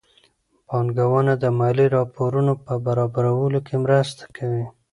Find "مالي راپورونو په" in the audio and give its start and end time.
1.59-2.73